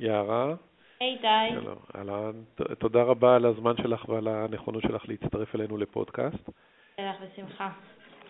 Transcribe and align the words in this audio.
יערה. 0.00 0.54
היי. 1.00 1.18
שלום, 1.50 1.78
אהלן. 1.96 2.32
תודה 2.78 3.02
רבה 3.02 3.36
על 3.36 3.46
הזמן 3.46 3.72
שלך 3.76 4.08
ועל 4.08 4.28
הנכונות 4.28 4.82
שלך 4.82 5.08
להצטרף 5.08 5.54
אלינו 5.54 5.76
לפודקאסט. 5.76 6.50
אין, 6.98 7.16
בשמחה. 7.22 7.70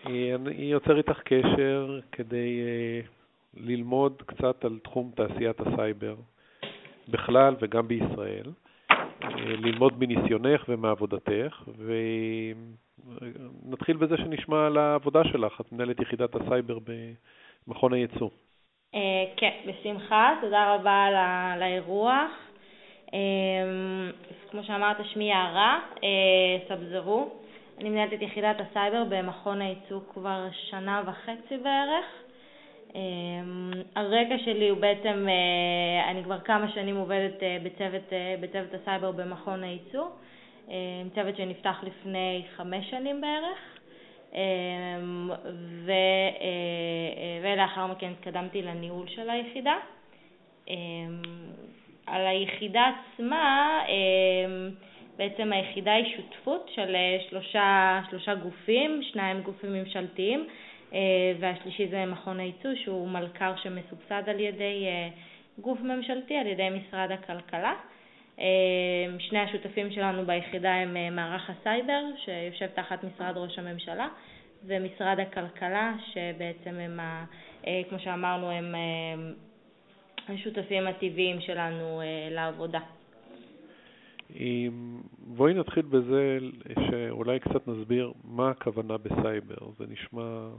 אה, 0.05 0.35
אני 0.45 0.71
יוצר 0.71 0.97
איתך 0.97 1.19
קשר 1.19 1.99
כדי 2.11 2.61
אה, 2.61 3.01
ללמוד 3.53 4.21
קצת 4.25 4.65
על 4.65 4.79
תחום 4.83 5.11
תעשיית 5.15 5.59
הסייבר 5.59 6.15
בכלל 7.09 7.55
וגם 7.61 7.87
בישראל, 7.87 8.51
אה, 8.91 8.97
ללמוד 9.37 9.93
מניסיונך 9.99 10.65
ומעבודתך, 10.69 11.63
ונתחיל 13.65 13.97
בזה 13.97 14.17
שנשמע 14.17 14.65
על 14.65 14.77
העבודה 14.77 15.23
שלך. 15.23 15.61
את 15.61 15.71
מנהלת 15.71 15.99
יחידת 15.99 16.35
הסייבר 16.35 16.77
במכון 17.67 17.93
הייצוא. 17.93 18.29
אה, 18.97 19.25
כן, 19.37 19.51
בשמחה, 19.65 20.33
תודה 20.41 20.75
רבה 20.75 21.05
על 21.53 21.61
האירוח. 21.61 22.31
אה, 23.13 23.19
כמו 24.51 24.63
שאמרת, 24.63 24.97
שמי 25.13 25.23
יערה 25.23 25.79
אה, 26.03 26.09
סבזרו. 26.67 27.29
אני 27.79 27.89
מנהלת 27.89 28.13
את 28.13 28.21
יחידת 28.21 28.55
הסייבר 28.59 29.03
במכון 29.09 29.61
הייצוא 29.61 29.99
כבר 30.13 30.47
שנה 30.51 31.01
וחצי 31.05 31.57
בערך. 31.57 32.05
הרקע 33.95 34.37
שלי 34.45 34.69
הוא 34.69 34.77
בעצם, 34.77 35.27
אני 36.09 36.23
כבר 36.23 36.39
כמה 36.39 36.71
שנים 36.71 36.97
עובדת 36.97 37.43
בצוות, 37.63 38.13
בצוות 38.41 38.73
הסייבר 38.73 39.11
במכון 39.11 39.63
הייצוא, 39.63 40.07
אה, 40.69 40.75
צוות 41.15 41.37
שנפתח 41.37 41.83
לפני 41.83 42.43
חמש 42.55 42.89
שנים 42.89 43.21
בערך. 43.21 43.76
אמ, 44.33 45.29
ו, 45.85 45.91
אה, 46.41 47.39
ולאחר 47.43 47.87
מכן 47.87 48.11
התקדמתי 48.11 48.61
לניהול 48.61 49.07
של 49.07 49.29
היחידה. 49.29 49.77
אמ, 50.67 51.21
על 52.07 52.27
היחידה 52.27 52.91
עצמה, 53.13 53.79
אמ, 53.87 54.69
בעצם 55.17 55.53
היחידה 55.53 55.93
היא 55.93 56.15
שותפות 56.17 56.71
של 56.75 56.95
אה, 56.95 57.17
שלושה, 57.29 57.99
שלושה 58.09 58.35
גופים, 58.35 59.01
שניים 59.03 59.41
גופים 59.41 59.73
ממשלתיים 59.73 60.47
אה, 60.93 60.99
והשלישי 61.39 61.87
זה 61.87 62.05
מכון 62.05 62.39
הייצוא 62.39 62.71
שהוא 62.83 63.09
מלכ"ר 63.09 63.53
שמסובסד 63.63 64.23
על 64.29 64.39
ידי 64.39 64.85
אה, 64.87 65.09
גוף 65.59 65.79
ממשלתי, 65.81 66.35
על 66.35 66.47
ידי 66.47 66.67
משרד 66.69 67.11
הכלכלה. 67.11 67.73
אמ, 68.39 68.43
שני 69.19 69.39
השותפים 69.39 69.91
שלנו 69.91 70.25
ביחידה 70.25 70.73
הם 70.73 70.97
אה, 70.97 71.09
מערך 71.09 71.49
הסייבר, 71.49 72.01
שיושב 72.25 72.67
תחת 72.67 73.03
משרד 73.03 73.37
ראש 73.37 73.59
הממשלה, 73.59 74.07
ומשרד 74.65 75.19
הכלכלה, 75.19 75.93
שבעצם 76.13 76.75
הם, 76.79 76.99
ה- 76.99 77.25
אה, 77.67 77.81
כמו 77.89 77.99
שאמרנו, 77.99 78.49
הם 78.51 78.75
אה, 78.75 79.31
השותפים 80.33 80.87
הטבעיים 80.87 81.41
שלנו 81.41 82.01
לעבודה. 82.31 82.79
בואי 85.19 85.53
נתחיל 85.53 85.85
בזה 85.85 86.37
שאולי 86.89 87.39
קצת 87.39 87.67
נסביר 87.67 88.13
מה 88.23 88.49
הכוונה 88.49 88.97
בסייבר. 88.97 89.71
זה 89.77 89.85
נשמע 89.89 90.49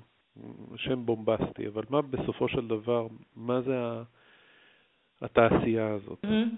שם 0.77 1.07
בומבסטי, 1.07 1.69
אבל 1.69 1.83
מה 1.91 2.03
בסופו 2.03 2.49
של 2.49 2.69
דבר, 2.69 3.07
מה 3.37 3.61
זה 3.61 3.77
התעשייה 5.23 5.89
הזאת? 5.89 6.19
מהמם. 6.25 6.51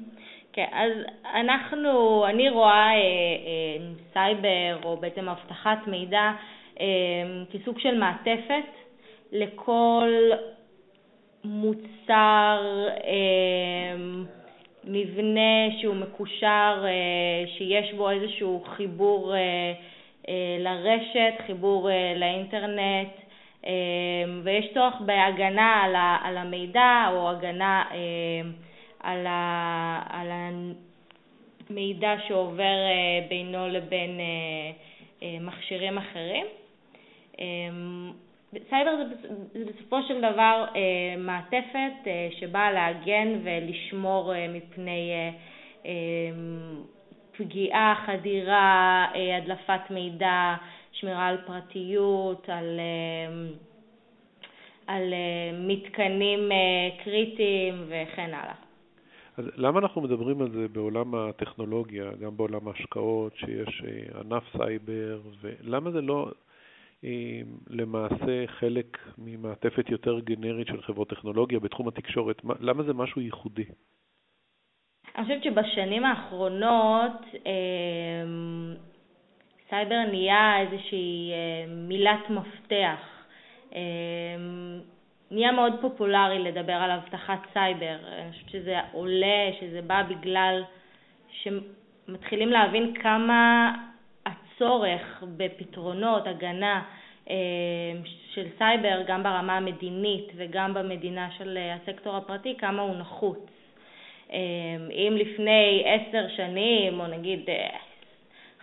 כן, 0.52 0.66
אז 0.72 0.92
אנחנו, 1.34 2.24
אני 2.26 2.50
רואה 2.50 2.90
אה, 2.90 2.96
אה, 2.96 3.86
סייבר, 4.12 4.78
או 4.84 4.96
בעצם 4.96 5.28
אבטחת 5.28 5.78
מידע, 5.86 6.32
אה, 6.80 6.86
כסוג 7.52 7.78
של 7.78 7.98
מעטפת 7.98 8.64
לכל 9.32 10.30
מוצר, 11.44 12.88
מבנה 14.84 15.80
שהוא 15.80 15.94
מקושר, 15.94 16.84
שיש 17.58 17.92
בו 17.92 18.10
איזשהו 18.10 18.64
חיבור 18.66 19.34
לרשת, 20.58 21.34
חיבור 21.46 21.88
לאינטרנט, 22.16 23.08
ויש 24.42 24.66
צורך 24.74 24.94
בהגנה 25.00 25.82
על 25.84 25.96
על 26.24 26.36
המידע 26.36 27.10
או 27.12 27.30
הגנה 27.30 27.84
על 29.02 29.26
ה- 29.26 30.02
על 30.08 30.26
המידע 31.70 32.14
שעובר 32.28 32.62
אה, 32.62 33.26
בינו 33.28 33.68
לבין 33.68 34.20
אה, 34.20 34.70
אה, 35.22 35.36
מכשירים 35.40 35.98
אחרים. 35.98 36.46
סייבר 38.68 38.90
זה 38.96 39.28
זה 39.52 39.72
בסופו 39.72 40.02
של 40.08 40.18
דבר 40.18 40.64
מעטפת 41.18 42.06
אה, 42.06 42.28
שבאה 42.40 42.72
להגן 42.72 43.38
ולשמור 43.42 44.32
מפני 44.48 45.10
פגיעה, 47.38 48.02
חדירה, 48.06 49.06
הדלפת 49.38 49.90
מידע, 49.90 50.54
שמירה 50.92 51.26
על 51.26 51.36
פרטיות, 51.46 52.48
על, 52.48 52.80
על 54.86 55.14
מתקנים 55.54 56.48
קריטיים 57.04 57.84
וכן 57.88 58.34
הלאה. 58.34 58.69
אז 59.40 59.46
למה 59.56 59.78
אנחנו 59.78 60.00
מדברים 60.00 60.42
על 60.42 60.50
זה 60.50 60.68
בעולם 60.68 61.14
הטכנולוגיה, 61.14 62.10
גם 62.20 62.36
בעולם 62.36 62.68
ההשקעות, 62.68 63.36
שיש 63.36 63.82
אה, 63.86 64.20
ענף 64.20 64.42
סייבר, 64.56 65.20
ולמה 65.40 65.90
זה 65.90 66.00
לא 66.00 66.30
אה, 67.04 67.40
למעשה 67.70 68.46
חלק 68.46 68.98
ממעטפת 69.18 69.90
יותר 69.90 70.20
גנרית 70.20 70.66
של 70.66 70.82
חברות 70.82 71.08
טכנולוגיה 71.10 71.60
בתחום 71.60 71.88
התקשורת? 71.88 72.44
מה- 72.44 72.54
למה 72.60 72.82
זה 72.82 72.92
משהו 72.94 73.20
ייחודי? 73.20 73.64
אני 75.16 75.24
חושבת 75.24 75.44
שבשנים 75.44 76.04
האחרונות 76.04 77.12
אמ, 77.34 78.74
סייבר 79.70 80.02
נהיה 80.10 80.60
איזושהי 80.60 81.30
אה, 81.32 81.64
מילת 81.88 82.30
מפתח. 82.30 83.00
נהיה 85.30 85.52
מאוד 85.52 85.72
פופולרי 85.80 86.38
לדבר 86.38 86.72
על 86.72 86.90
אבטחת 86.90 87.38
סייבר. 87.52 87.96
אני 88.22 88.32
חושבת 88.32 88.50
שזה 88.50 88.78
עולה, 88.92 89.50
שזה 89.60 89.82
בא 89.82 90.02
בגלל 90.02 90.62
שמתחילים 91.30 92.48
להבין 92.48 92.94
כמה 92.94 93.72
הצורך 94.26 95.22
בפתרונות 95.36 96.26
הגנה 96.26 96.82
אה, 97.30 97.36
של 98.34 98.46
סייבר, 98.58 99.02
גם 99.06 99.22
ברמה 99.22 99.56
המדינית 99.56 100.32
וגם 100.36 100.74
ברמה 100.74 101.28
של 101.38 101.58
אה, 101.58 101.74
הסקטור 101.74 102.16
הפרטי, 102.16 102.56
כמה 102.58 102.82
הוא 102.82 102.96
נחוץ. 102.96 103.50
אמ, 104.32 104.88
אם 104.90 105.16
לפני 105.16 105.84
עשר 105.86 106.28
שנים, 106.36 107.00
או 107.00 107.06
נגיד 107.06 107.40
אה, 107.48 107.68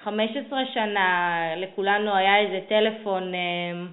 15 0.04 0.66
שנה, 0.74 1.38
לכולנו 1.58 2.16
היה 2.16 2.38
איזה 2.38 2.60
טלפון 2.68 3.34
אה, 3.34 3.40
אה, 3.40 3.86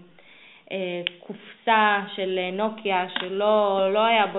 קופסה 1.27 2.01
של 2.17 2.39
אה, 2.39 2.51
נוקיה 2.51 3.07
שלא 3.19 3.89
לא 3.93 4.05
היה 4.05 4.27
בו, 4.27 4.39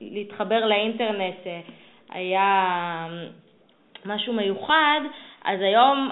להתחבר 0.00 0.66
לאינטרנט 0.66 1.46
אה, 1.46 1.60
היה 2.10 2.66
אה, 3.10 3.26
משהו 4.04 4.32
מיוחד, 4.32 5.00
אז 5.44 5.60
היום 5.60 6.10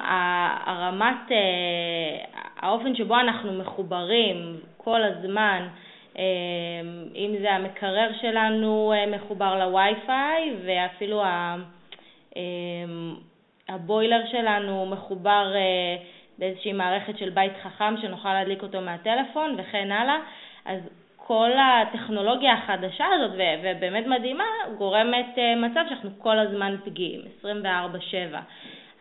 הרמת, 0.66 1.32
אה, 1.32 2.24
האופן 2.56 2.94
שבו 2.94 3.14
אנחנו 3.14 3.52
מחוברים 3.52 4.56
כל 4.76 5.02
הזמן, 5.02 5.68
אה, 6.18 6.22
אם 7.14 7.34
זה 7.40 7.52
המקרר 7.52 8.10
שלנו 8.20 8.92
אה, 8.96 9.06
מחובר 9.06 9.66
לווי-פיי 9.66 10.54
ואפילו 10.64 11.22
אה, 11.22 11.56
הבוילר 13.68 14.20
שלנו 14.32 14.86
מחובר 14.86 15.52
אה, 15.54 15.96
באיזושהי 16.40 16.72
מערכת 16.72 17.18
של 17.18 17.30
בית 17.30 17.52
חכם 17.62 17.94
שנוכל 18.02 18.32
להדליק 18.34 18.62
אותו 18.62 18.80
מהטלפון 18.80 19.54
וכן 19.58 19.92
הלאה, 19.92 20.16
אז 20.64 20.80
כל 21.16 21.50
הטכנולוגיה 21.58 22.52
החדשה 22.52 23.06
הזאת, 23.06 23.30
ובאמת 23.62 24.06
מדהימה, 24.06 24.44
גורמת 24.78 25.26
אה, 25.38 25.54
מצב 25.56 25.84
שאנחנו 25.88 26.10
כל 26.18 26.38
הזמן 26.38 26.76
פגיעים, 26.84 27.20
24/7. 27.42 28.36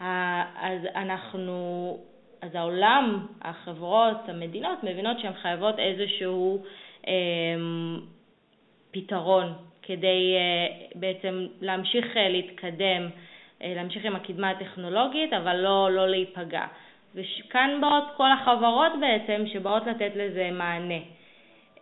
ה- 0.03 0.43
אז 0.67 0.81
אנחנו, 0.95 1.97
אז 2.41 2.55
העולם, 2.55 3.25
החברות, 3.41 4.29
המדינות, 4.29 4.83
מבינות 4.83 5.19
שהן 5.19 5.33
חייבות 5.33 5.79
איזשהו 5.79 6.63
אה, 7.07 7.13
פתרון 8.91 9.53
כדי 9.81 10.35
אה, 10.35 10.67
בעצם 10.95 11.47
להמשיך 11.61 12.17
אה, 12.17 12.29
להתקדם, 12.29 13.09
אה, 13.63 13.73
להמשיך 13.75 14.05
עם 14.05 14.15
הקדמה 14.15 14.49
הטכנולוגית, 14.49 15.33
אבל 15.33 15.55
לא, 15.55 15.91
לא 15.91 16.09
להיפגע. 16.09 16.65
וכאן 17.15 17.77
באות 17.81 18.03
כל 18.17 18.31
החברות 18.31 18.91
בעצם 19.01 19.43
שבאות 19.53 19.87
לתת 19.87 20.11
לזה 20.15 20.49
מענה. 20.51 20.99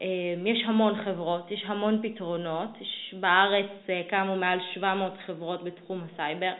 אה, 0.01 0.33
יש 0.45 0.63
המון 0.65 1.03
חברות, 1.05 1.51
יש 1.51 1.63
המון 1.65 1.99
פתרונות, 2.01 2.69
יש 2.81 3.15
בארץ 3.19 3.89
אה, 3.89 4.01
קמו 4.09 4.35
מעל 4.35 4.59
700 4.73 5.13
חברות 5.25 5.63
בתחום 5.63 6.01
הסייבר, 6.05 6.51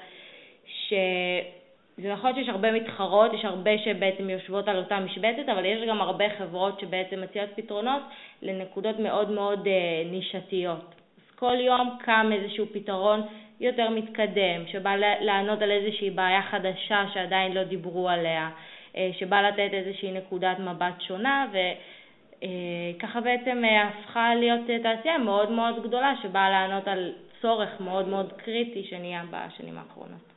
שזה 0.88 2.14
נכון 2.14 2.36
שיש 2.36 2.50
הרבה 2.50 2.72
מתחרות, 2.72 3.34
יש 3.34 3.46
הרבה 3.46 3.78
שבעצם 3.78 4.30
יושבות 4.30 4.68
על 4.68 4.78
אותה 4.78 5.00
משבצת, 5.00 5.50
אבל 5.52 5.66
יש 5.66 5.90
גם 5.90 6.02
הרבה 6.02 6.26
חברות 6.38 6.80
שבעצם 6.80 7.22
מציעות 7.22 7.50
פתרונות 7.56 8.02
לנקודות 8.42 9.00
מאוד 9.00 9.32
מאוד 9.32 9.68
אה, 9.68 10.04
נישתיות. 10.12 10.96
אז 11.18 11.36
כל 11.36 11.56
יום 11.60 11.98
קם 12.00 12.30
איזשהו 12.34 12.66
פתרון 12.74 13.22
יותר 13.60 13.90
מתקדם, 13.90 14.68
שבא 14.68 14.96
לענות 15.22 15.62
על 15.62 15.72
איזושהי 15.72 16.10
בעיה 16.10 16.42
חדשה 16.42 17.04
שעדיין 17.14 17.52
לא 17.52 17.64
דיברו 17.64 18.10
עליה, 18.10 18.50
אה, 18.98 19.10
שבא 19.20 19.42
לתת 19.42 19.74
איזושהי 19.74 20.12
נקודת 20.12 20.60
מבט 20.60 21.02
שונה, 21.02 21.48
וככה 21.52 23.22
בעצם 23.22 23.64
הפכה 23.82 24.36
להיות 24.36 24.60
תעשייה 24.84 25.18
מאוד 25.18 25.52
מאוד 25.52 25.84
גדולה, 25.84 26.14
שבאה 26.24 26.50
לענות 26.50 26.88
על 26.88 27.14
צורך 27.42 27.70
מאוד 27.80 28.08
מאוד 28.08 28.34
קריטי 28.34 28.84
שנהיה 28.84 29.24
בשנים 29.32 29.78
האחרונות. 29.78 30.34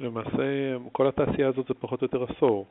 למעשה, 0.00 0.76
כל 0.92 1.08
התעשייה 1.08 1.48
הזאת 1.48 1.66
זה 1.66 1.74
פחות 1.74 2.02
או 2.02 2.04
יותר 2.04 2.32
עשור. 2.32 2.66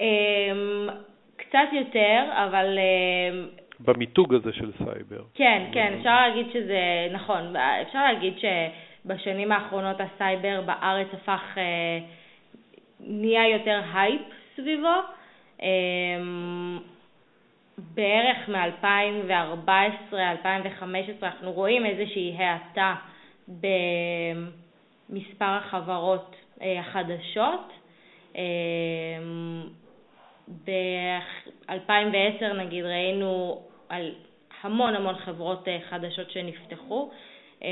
אמ, 0.00 0.88
קצת 1.36 1.68
יותר, 1.72 2.24
אבל... 2.32 2.78
אמ, 3.80 3.86
במיתוג 3.86 4.34
הזה 4.34 4.52
של 4.52 4.72
סייבר. 4.72 5.22
כן, 5.34 5.62
כן, 5.72 5.94
אפשר 5.98 6.20
להגיד 6.20 6.46
שזה 6.52 7.08
נכון. 7.12 7.56
אפשר 7.56 8.12
להגיד 8.12 8.34
שבשנים 8.38 9.52
האחרונות 9.52 9.96
הסייבר 10.00 10.62
בארץ 10.66 11.08
הפך, 11.12 11.42
אה, 11.56 11.98
נהיה 13.00 13.48
יותר 13.48 13.80
הייפ 13.94 14.22
סביבו. 14.56 14.94
אמ, 15.62 16.78
בערך 17.94 18.48
מ-2014-2015 18.48 20.12
אנחנו 21.22 21.52
רואים 21.52 21.86
איזושהי 21.86 22.36
האטה 22.38 22.94
במספר 25.08 25.44
החברות 25.44 26.36
אה, 26.62 26.80
החדשות. 26.80 27.72
ב-2010 30.66 32.52
נגיד 32.58 32.84
ראינו 32.84 33.62
על 33.90 34.10
המון 34.62 34.94
המון 34.94 35.14
חברות 35.14 35.68
אה, 35.68 35.78
חדשות 35.90 36.30
שנפתחו, 36.30 37.10
אה, 37.62 37.68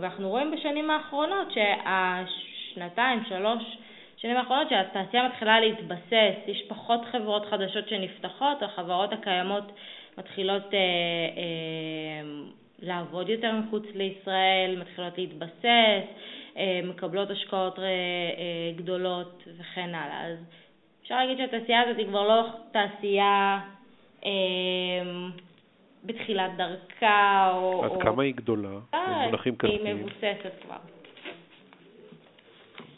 ואנחנו 0.00 0.28
רואים 0.28 0.50
בשנים 0.50 0.90
האחרונות 0.90 1.48
שהשנתיים, 1.52 3.24
שלוש 3.28 3.78
שנים 4.16 4.36
האחרונות 4.36 4.68
שהתעשייה 4.68 5.28
מתחילה 5.28 5.60
להתבסס, 5.60 6.34
יש 6.46 6.62
פחות 6.68 7.00
חברות 7.12 7.46
חדשות 7.50 7.88
שנפתחות, 7.88 8.62
החברות 8.62 9.12
הקיימות 9.12 9.72
מתחילות 10.18 10.74
אה, 10.74 10.78
לעבוד 12.78 13.28
יותר 13.28 13.52
מחוץ 13.52 13.84
לישראל, 13.94 14.76
מתחילות 14.80 15.18
להתבסס, 15.18 16.04
מקבלות 16.84 17.30
השקעות 17.30 17.78
גדולות 18.76 19.44
וכן 19.58 19.94
הלאה. 19.94 20.26
אז 20.26 20.38
אפשר 21.02 21.16
להגיד 21.16 21.38
שהתעשייה 21.38 21.80
הזאת 21.80 21.98
היא 21.98 22.06
כבר 22.06 22.28
לא 22.28 22.46
תעשייה 22.72 23.58
אה, 23.62 23.77
בתחילת 26.04 26.50
דרכה, 26.56 27.50
או... 27.54 27.84
עד 27.84 27.90
או... 27.90 28.00
כמה 28.00 28.22
היא 28.22 28.34
גדולה? 28.34 28.78
אה, 28.94 29.22
במונחים 29.22 29.56
כספיים. 29.56 29.86
היא 29.86 29.94
מבוססת 29.94 30.52
כבר. 30.62 30.76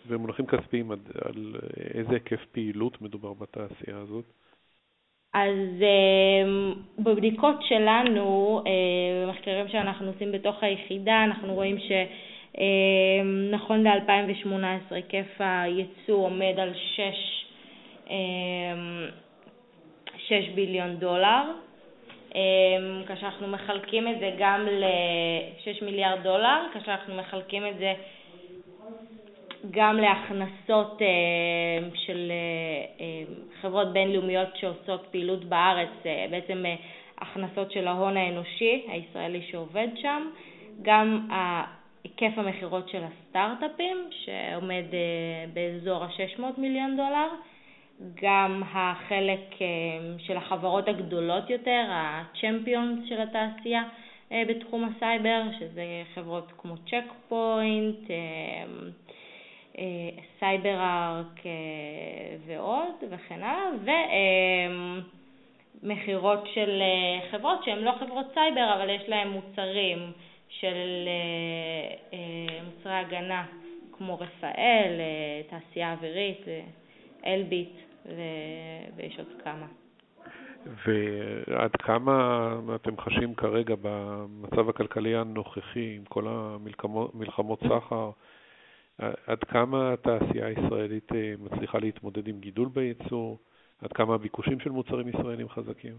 במונחים 0.08 0.46
כספיים, 0.46 0.90
על, 0.90 0.99
על 1.25 1.55
איזה 1.94 2.12
היקף 2.12 2.44
פעילות 2.52 3.02
מדובר 3.02 3.32
בתעשייה 3.32 3.96
הזאת? 3.96 4.25
אז 5.34 5.82
אה, 5.82 6.72
בבדיקות 6.99 7.62
שלנו, 7.69 8.61
אה, 8.67 9.26
במחקרים 9.26 9.69
שאנחנו 9.69 10.06
עושים 10.06 10.32
בתוך 10.32 10.62
היחידה, 10.62 11.25
אנחנו 11.25 11.55
רואים 11.55 11.76
שנכון 11.78 13.87
אה, 13.87 13.96
ל-2018 13.96 14.94
היקף 14.94 15.26
הייצוא 15.38 16.26
עומד 16.26 16.55
על 16.58 16.72
6 16.96 17.02
6 20.31 20.49
אמ, 20.49 20.55
ביליון 20.55 20.97
דולר, 20.97 21.43
אמ, 22.35 22.41
כאשר 23.06 23.27
אנחנו 23.27 23.49
מחלקים 23.49 24.09
את 24.09 24.19
זה 24.21 24.31
גם 24.38 24.67
ל-6 24.67 25.85
מיליארד 25.85 26.23
דולר, 26.23 26.67
כאשר 26.73 26.93
אנחנו 26.93 27.15
מחלקים 27.15 27.67
את 27.67 27.79
זה 27.79 27.94
גם 29.71 29.97
להכנסות 29.97 31.03
אמ, 31.03 31.91
של 31.94 32.32
חברות 33.61 33.93
בינלאומיות 33.93 34.49
שעושות 34.56 35.06
פעילות 35.11 35.44
בארץ, 35.44 35.88
אה, 36.06 36.27
בעצם 36.31 36.67
אה, 36.67 36.75
הכנסות 37.19 37.73
של 37.73 37.88
ההון 37.88 38.17
האנושי 38.17 38.87
הישראלי 38.88 39.43
שעובד 39.50 39.88
שם, 39.97 40.31
גם 40.82 41.29
היקף 42.05 42.38
המכירות 42.38 42.88
של 42.88 43.03
הסטארט-אפים 43.05 43.97
שעומד 44.11 44.85
אה, 44.93 45.44
באזור 45.53 46.05
ה-600 46.05 46.43
מיליון 46.59 46.97
דולר, 46.97 47.29
גם 48.23 48.62
החלק 48.73 49.62
אה, 49.62 49.67
של 50.19 50.37
החברות 50.37 50.88
הגדולות 50.88 51.50
יותר, 51.50 51.85
ה-Champions 51.88 53.08
של 53.08 53.20
התעשייה 53.20 53.82
אה, 54.32 54.43
בתחום 54.49 54.85
הסייבר, 54.85 55.43
שזה 55.58 55.85
חברות 56.14 56.52
כמו 56.58 56.76
צ'ק 56.76 57.05
פוינט, 57.29 58.11
סייבר 60.38 60.81
ארק 60.81 61.41
ועוד 62.47 62.94
וכן 63.11 63.43
הלאה, 63.43 63.94
ומכירות 65.82 66.49
של 66.55 66.82
אה, 66.82 67.31
חברות 67.31 67.64
שהן 67.64 67.79
לא 67.79 67.93
חברות 68.00 68.26
סייבר 68.35 68.75
אבל 68.75 68.91
יש 68.91 69.03
להן 69.08 69.29
מוצרים 69.29 70.12
של 70.49 71.08
מוצרי 72.64 72.94
הגנה 72.94 73.46
כמו 73.93 74.14
רפאל, 74.14 75.00
תעשייה 75.49 75.93
אווירית, 75.93 76.44
אלביט 77.26 77.90
ויש 78.97 79.19
עוד 79.19 79.29
כמה. 79.45 79.67
ועד 80.87 81.77
כמה 81.77 82.51
אתם 82.75 82.97
חשים 83.01 83.35
כרגע 83.35 83.75
במצב 83.83 84.69
הכלכלי 84.69 85.17
הנוכחי, 85.17 85.97
עם 85.97 86.05
כל 86.05 86.25
המלחמות 86.29 87.61
סחר, 87.61 88.11
עד 89.27 89.45
כמה 89.49 89.93
התעשייה 89.93 90.47
הישראלית 90.47 91.12
אה, 91.12 91.35
מצליחה 91.39 91.79
להתמודד 91.79 92.29
עם 92.29 92.41
גידול 92.41 92.69
בייצור? 92.69 93.39
עד 93.83 93.93
כמה 93.93 94.15
הביקושים 94.15 94.61
של 94.61 94.71
מוצרים 94.71 95.09
ישראלים 95.09 95.49
חזקים? 95.49 95.95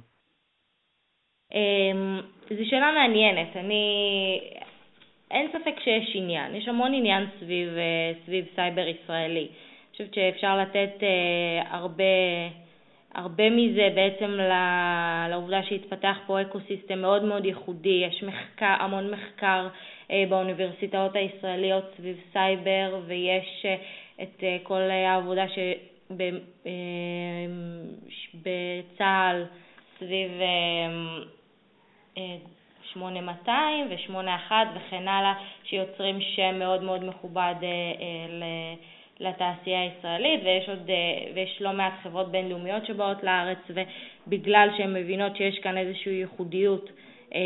אמ, 1.54 2.19
זו 2.50 2.69
שאלה 2.69 2.92
מעניינת. 2.92 3.56
אני... 3.56 3.86
אין 5.31 5.48
ספק 5.50 5.80
שיש 5.84 6.16
עניין. 6.16 6.56
יש 6.56 6.68
המון 6.68 6.94
עניין 6.94 7.25
סביב, 7.40 7.69
אה, 7.69 8.12
סביב 8.25 8.46
סייבר 8.56 8.88
ישראלי. 8.88 9.48
חושבת 10.01 10.13
שאפשר 10.13 10.57
לתת 10.57 11.03
אה, 11.03 11.77
הרבה, 11.77 12.03
הרבה 13.13 13.50
מזה 13.50 13.89
בעצם 13.95 14.38
לעובדה 15.30 15.63
שהתפתח 15.63 16.18
פה 16.27 16.42
ecosystem 16.42 17.00
מאוד 17.00 17.24
מאוד 17.24 17.45
ייחודי, 17.45 18.03
יש 18.07 18.24
מחקר, 18.24 18.75
המון 18.80 19.12
מחקר 19.12 19.68
אה, 20.12 20.24
באוניברסיטאות 20.30 21.15
הישראליות 21.15 21.83
סביב 21.97 22.18
סייבר 22.33 22.99
ויש 23.07 23.66
אה, 23.66 23.76
את 24.23 24.44
כל 24.64 24.81
העבודה 24.81 25.45
שבצה"ל 28.09 29.45
סביב 29.99 30.31
8200 32.94 33.87
ו-81 33.90 34.52
וכן 34.76 35.07
הלאה, 35.07 35.33
שיוצרים 35.64 36.21
שם 36.21 36.59
מאוד 36.59 36.83
מאוד 36.83 37.04
מכובד 37.04 37.56
לתעשייה 39.21 39.81
הישראלית 39.81 40.42
ויש 40.44 40.69
עוד, 40.69 40.90
אה, 40.90 41.31
ויש 41.35 41.61
לא 41.61 41.73
מעט 41.73 41.94
חברות 42.04 42.31
בינלאומיות 42.31 42.85
שבאות 42.85 43.23
לארץ 43.23 43.57
ובגלל 43.69 44.69
שהן 44.78 44.94
מבינות 44.94 45.35
שיש 45.35 45.59
כאן 45.59 45.78
איזושהי 45.78 46.13
ייחודיות 46.13 46.90
אה, 47.35 47.40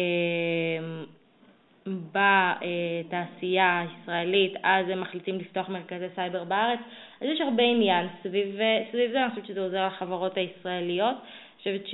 בתעשייה 1.88 3.80
הישראלית, 3.80 4.54
אז 4.64 4.90
הם 4.90 5.02
מחליטים 5.02 5.40
לפתוח 5.40 5.70
מרכזי 5.70 6.06
סייבר 6.16 6.44
בארץ. 6.44 6.80
אז 7.22 7.28
יש 7.34 7.42
הרבה 7.42 7.64
עניין 7.64 8.08
סביב, 8.24 8.60
סביב 8.92 9.12
זה, 9.12 9.22
אני 9.24 9.30
חושבת 9.30 9.46
שזה 9.46 9.62
עוזר 9.62 9.88
לחברות 9.88 10.38
הישראליות. 10.38 11.16
אני 11.16 11.58
חושבת 11.58 11.88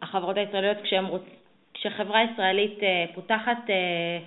שהחברות 0.00 0.36
הישראליות, 0.36 0.76
רוצ... 1.08 1.22
כשחברה 1.74 2.20
ישראלית 2.22 2.82
אה, 2.82 3.04
פותחת 3.14 3.70
אה, 3.70 4.18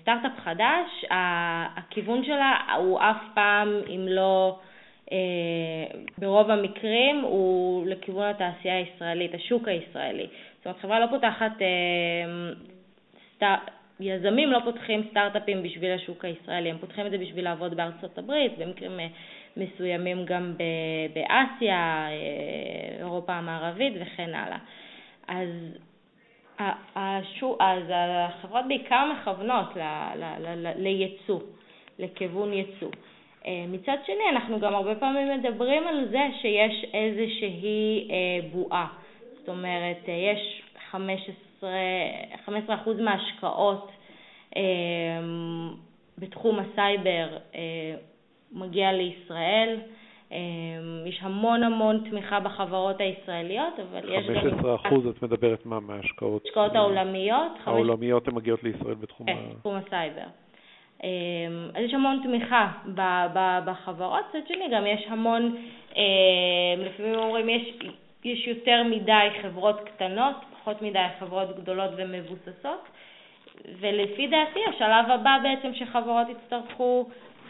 סטארט-אפ 0.00 0.40
חדש, 0.44 1.04
הכיוון 1.76 2.24
שלה 2.24 2.58
הוא 2.76 3.00
אף 3.00 3.22
פעם, 3.34 3.68
אם 3.88 4.06
לא 4.08 4.58
אה, 5.12 5.16
ברוב 6.18 6.50
המקרים, 6.50 7.20
הוא 7.20 7.86
לכיוון 7.86 8.30
התעשייה 8.30 8.76
הישראלית, 8.76 9.34
השוק 9.34 9.68
הישראלי. 9.68 10.26
זאת 10.56 10.66
אומרת, 10.66 10.80
חברה 10.80 11.00
לא 11.00 11.06
פותחת, 11.06 11.52
אה, 13.42 13.56
יזמים 14.00 14.52
לא 14.52 14.60
פותחים 14.64 15.02
סטארט-אפים 15.10 15.62
בשביל 15.62 15.92
השוק 15.92 16.24
הישראלי, 16.24 16.70
הם 16.70 16.78
פותחים 16.78 17.06
את 17.06 17.10
זה 17.10 17.18
בשביל 17.18 17.44
לעבוד 17.44 17.74
בארצות 17.74 18.18
הברית, 18.18 18.58
במקרים 18.58 19.00
מסוימים 19.56 20.24
גם 20.24 20.54
באסיה, 21.14 22.08
אירופה 22.98 23.32
המערבית 23.32 23.92
וכן 24.00 24.34
הלאה. 24.34 24.58
אז 25.28 25.48
אז 26.58 27.82
החברות 27.90 28.64
בעיקר 28.68 29.12
מכוונות 29.12 29.66
לייצוא, 30.76 31.40
לכיוון 31.98 32.52
ייצוא. 32.52 32.90
אה, 33.46 33.64
מצד 33.68 33.96
שני, 34.06 34.28
אנחנו 34.30 34.60
גם 34.60 34.74
הרבה 34.74 34.94
פעמים 34.94 35.38
מדברים 35.38 35.86
על 35.86 36.08
זה 36.10 36.22
שיש 36.40 36.84
איזושהי 36.94 38.08
אה, 38.10 38.48
בועה. 38.52 38.86
זאת 39.38 39.48
אומרת, 39.48 40.08
אה, 40.08 40.14
יש 40.14 40.62
15, 40.90 41.70
15% 42.46 42.50
מההשקעות 43.00 43.90
בתחום 46.18 46.58
הסייבר 46.58 47.28
מגיע 48.52 48.92
לישראל. 48.92 49.78
יש 51.06 51.18
המון 51.22 51.62
המון 51.62 52.00
תמיכה 52.10 52.40
בחברות 52.40 53.00
הישראליות, 53.00 53.74
אבל 53.80 54.12
יש 54.12 54.26
גם... 54.26 54.40
15 54.40 54.74
אחוז, 54.74 55.06
את 55.06 55.22
מדברת 55.22 55.66
מה, 55.66 55.80
מההשקעות? 55.80 56.42
השקעות 56.46 56.74
העולמיות. 56.74 57.52
העולמיות 57.64 58.28
הן 58.28 58.34
מגיעות 58.34 58.62
לישראל 58.62 58.94
בתחום 58.94 59.26
כן, 59.26 59.32
ה... 59.32 59.54
בתחום 59.54 59.74
הסייבר. 59.74 60.26
אז 61.74 61.84
יש 61.84 61.94
המון 61.94 62.20
תמיכה 62.22 62.68
בחברות, 63.64 64.24
מצד 64.28 64.48
שני 64.48 64.68
גם 64.72 64.86
יש 64.86 65.06
המון, 65.08 65.56
לפעמים 66.78 67.14
אומרים 67.14 67.48
יש, 67.48 67.78
יש 68.24 68.46
יותר 68.46 68.82
מדי 68.90 69.28
חברות 69.42 69.80
קטנות, 69.80 70.36
פחות 70.60 70.82
מדי 70.82 71.06
חברות 71.18 71.56
גדולות 71.56 71.90
ומבוססות, 71.96 72.88
ולפי 73.80 74.26
דעתי 74.26 74.60
השלב 74.68 75.10
הבא 75.10 75.38
בעצם 75.42 75.74
שחברות 75.74 76.26
יצטרכו 76.28 77.06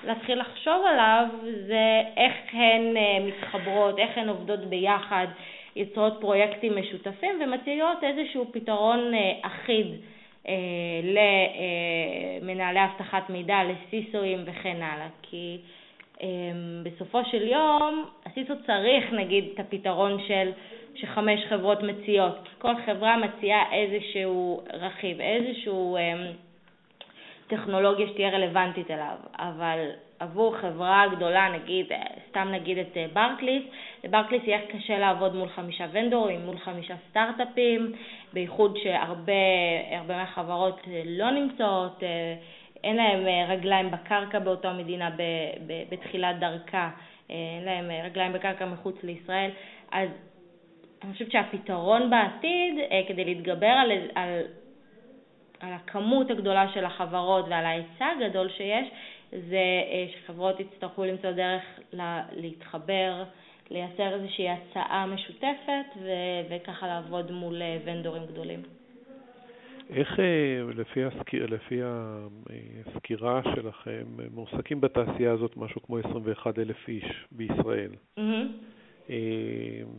להתחיל 0.06 0.40
לחשוב 0.40 0.84
עליו 0.86 1.26
זה 1.66 2.00
איך 2.16 2.34
הן 2.52 2.94
מתחברות, 3.26 3.98
איך 3.98 4.18
הן 4.18 4.28
עובדות 4.28 4.60
ביחד, 4.60 5.26
יוצרות 5.76 6.20
פרויקטים 6.20 6.78
משותפים 6.78 7.40
ומציעות 7.44 8.04
איזשהו 8.04 8.46
פתרון 8.52 9.12
אחיד. 9.42 9.86
למנהלי 12.42 12.80
אבטחת 12.84 13.30
מידע, 13.30 13.58
לסיסואים 13.64 14.38
וכן 14.44 14.76
הלאה. 14.82 15.08
כי 15.22 15.58
בסופו 16.82 17.24
של 17.30 17.48
יום 17.48 18.04
הסיסו 18.26 18.54
צריך 18.66 19.12
נגיד 19.12 19.44
את 19.54 19.60
הפתרון 19.60 20.22
של 20.28 20.50
שחמש 20.94 21.40
חברות 21.48 21.82
מציעות. 21.82 22.48
כל 22.58 22.72
חברה 22.86 23.16
מציעה 23.16 23.72
איזשהו 23.72 24.62
רכיב, 24.72 25.20
איזשהו 25.20 25.96
טכנולוגיה 27.56 28.06
שתהיה 28.08 28.30
רלוונטית 28.30 28.90
אליו, 28.90 29.16
אבל 29.38 29.90
עבור 30.18 30.56
חברה 30.56 31.04
גדולה, 31.16 31.48
נגיד, 31.48 31.86
סתם 32.28 32.48
נגיד 32.52 32.78
את 32.78 32.96
ברקליס, 33.12 33.62
לברקליס 34.04 34.42
יהיה 34.46 34.58
קשה 34.66 34.98
לעבוד 34.98 35.34
מול 35.34 35.48
חמישה 35.48 35.86
ונדורים, 35.92 36.46
מול 36.46 36.58
חמישה 36.58 36.94
סטארט-אפים, 37.10 37.92
בייחוד 38.32 38.76
שהרבה 38.82 39.32
מהחברות 40.08 40.80
לא 41.04 41.30
נמצאות, 41.30 42.02
אין 42.84 42.96
להם 42.96 43.48
רגליים 43.48 43.90
בקרקע 43.90 44.38
באותה 44.38 44.72
מדינה 44.72 45.10
בתחילת 45.88 46.38
דרכה, 46.38 46.90
אין 47.30 47.64
להם 47.64 47.90
רגליים 48.04 48.32
בקרקע 48.32 48.66
מחוץ 48.66 48.96
לישראל, 49.02 49.50
אז 49.92 50.08
אני 51.04 51.12
חושבת 51.12 51.32
שהפתרון 51.32 52.10
בעתיד, 52.10 52.74
כדי 53.08 53.24
להתגבר 53.24 53.66
על, 53.66 53.90
על, 54.14 54.42
על 55.60 55.72
הכמות 55.72 56.30
הגדולה 56.30 56.72
של 56.74 56.84
החברות 56.84 57.44
ועל 57.48 57.64
ההיצע 57.64 58.06
הגדול 58.06 58.48
שיש, 58.48 58.88
זה 59.32 59.64
שחברות 60.12 60.60
יצטרכו 60.60 61.04
למצוא 61.04 61.30
דרך 61.30 61.62
להתחבר, 62.32 63.24
לייצר 63.70 64.14
איזושהי 64.14 64.48
הצעה 64.50 65.06
משותפת 65.06 65.96
ו- 66.02 66.42
וככה 66.50 66.86
לעבוד 66.86 67.32
מול 67.32 67.62
ונדורים 67.84 68.26
גדולים. 68.26 68.62
איך 69.90 70.18
לפי, 70.74 71.04
הסקיר, 71.04 71.46
לפי 71.46 71.80
הסקירה 72.86 73.40
שלכם 73.54 74.04
מועסקים 74.34 74.80
בתעשייה 74.80 75.32
הזאת 75.32 75.56
משהו 75.56 75.82
כמו 75.82 75.98
21 75.98 76.58
אלף 76.58 76.88
איש 76.88 77.26
בישראל? 77.32 77.90
Mm-hmm. 78.18 78.22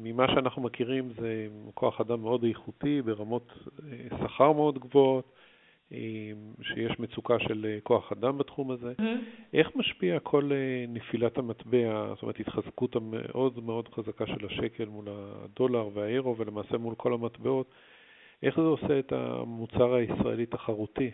ממה 0.03 0.27
שאנחנו 0.27 0.61
מכירים 0.61 1.09
זה 1.19 1.47
כוח 1.73 2.01
אדם 2.01 2.21
מאוד 2.21 2.43
איכותי 2.43 3.01
ברמות 3.01 3.53
שכר 4.23 4.51
מאוד 4.51 4.79
גבוהות, 4.79 5.34
שיש 6.61 6.99
מצוקה 6.99 7.39
של 7.39 7.65
אה, 7.69 7.77
כוח 7.83 8.11
אדם 8.11 8.37
בתחום 8.37 8.71
הזה. 8.71 8.93
Mm-hmm. 9.01 9.53
איך 9.53 9.75
משפיע 9.75 10.19
כל 10.19 10.51
אה, 10.51 10.85
נפילת 10.87 11.37
המטבע, 11.37 12.13
זאת 12.13 12.21
אומרת 12.21 12.39
התחזקות 12.39 12.95
המאוד 12.95 13.63
מאוד 13.63 13.89
חזקה 13.93 14.27
של 14.27 14.45
השקל 14.45 14.85
מול 14.85 15.05
הדולר 15.09 15.89
והאירו 15.93 16.37
ולמעשה 16.37 16.77
מול 16.77 16.95
כל 16.95 17.13
המטבעות, 17.13 17.71
איך 18.43 18.55
זה 18.55 18.61
עושה 18.61 18.99
את 18.99 19.11
המוצר 19.11 19.93
הישראלי 19.93 20.45
תחרותי? 20.45 21.11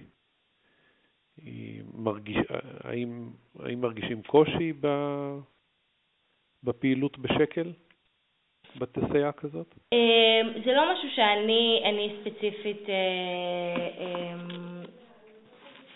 מרגיש, 1.94 2.38
האם, 2.84 3.30
האם 3.60 3.82
מרגישים 3.82 4.22
קושי 4.22 4.74
בפעילות 6.64 7.20
בשקל? 7.20 7.72
בתעשייה 8.76 9.32
כזאת? 9.32 9.76
אמ, 9.94 9.98
זה 10.66 10.74
לא 10.74 10.94
משהו 10.94 11.10
שאני 11.16 11.82
אני 11.86 12.16
ספציפית 12.22 12.90
אה, 12.90 13.88
אמ, 13.98 14.82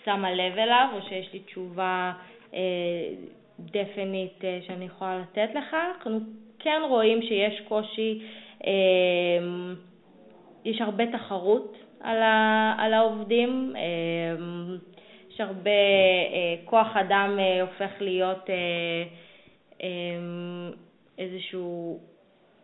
שמה 0.04 0.32
לב 0.32 0.58
אליו, 0.58 0.88
או 0.94 1.02
שיש 1.08 1.32
לי 1.32 1.40
תשובה 1.40 2.12
אה, 2.54 2.60
דפנית 3.58 4.44
אה, 4.44 4.58
שאני 4.66 4.84
יכולה 4.84 5.18
לתת 5.18 5.54
לך. 5.54 5.76
אנחנו 5.94 6.18
כן 6.58 6.82
רואים 6.88 7.22
שיש 7.22 7.60
קושי, 7.68 8.22
אמ, 8.66 9.74
יש 10.64 10.80
הרבה 10.80 11.04
תחרות 11.12 11.76
על 12.78 12.92
העובדים, 12.92 13.72
יש 15.30 15.40
הרבה 15.40 15.70
כוח 16.64 16.96
אדם 16.96 17.38
הופך 17.62 17.90
להיות 18.00 18.50
איזשהו 21.18 22.00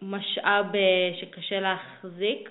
משאב 0.03 0.67
אה, 0.75 1.11
שקשה 1.21 1.61
להחזיק 1.61 2.51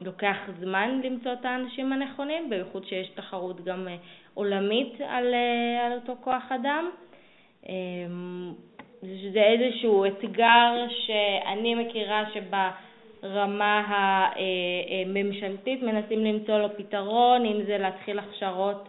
ולוקח 0.00 0.36
אמ, 0.48 0.54
זמן 0.60 1.00
למצוא 1.04 1.32
את 1.32 1.44
האנשים 1.44 1.92
הנכונים, 1.92 2.50
בייחוד 2.50 2.86
שיש 2.86 3.08
תחרות 3.08 3.64
גם 3.64 3.88
אה, 3.88 3.96
עולמית 4.34 5.00
על, 5.08 5.34
אה, 5.34 5.86
על 5.86 5.92
אותו 5.92 6.12
כוח 6.20 6.52
אדם. 6.52 6.90
זה 9.32 9.42
איזשהו 9.42 10.06
אתגר 10.06 10.86
שאני 11.06 11.74
מכירה 11.74 12.24
שברמה 12.34 13.82
הממשלתית 15.06 15.82
מנסים 15.82 16.24
למצוא 16.24 16.58
לו 16.58 16.68
פתרון, 16.76 17.44
אם 17.46 17.62
זה 17.66 17.78
להתחיל 17.78 18.18
הכשרות 18.18 18.88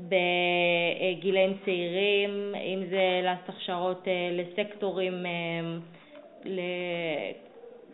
בגילאים 0.00 1.56
צעירים, 1.64 2.54
אם 2.54 2.82
זה 2.90 3.20
לעשות 3.22 3.48
הכשרות 3.48 4.08
אה, 4.08 4.30
לסקטורים 4.32 5.26
אה, 5.26 5.30